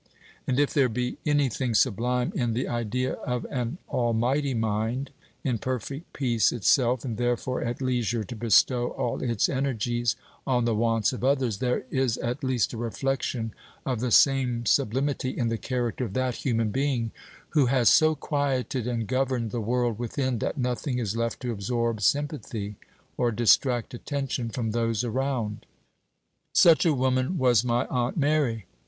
[0.47, 5.11] And if there be any thing sublime in the idea of an almighty mind,
[5.43, 10.15] in perfect peace itself, and, therefore, at leisure to bestow all its energies
[10.47, 13.53] on the wants of others, there is at least a reflection
[13.85, 17.11] of the same sublimity in the character of that human being
[17.49, 22.01] who has so quieted and governed the world within, that nothing is left to absorb
[22.01, 22.75] sympathy
[23.17, 25.67] or distract attention from those around.
[26.55, 28.65] Such a woman was my Aunt Mary.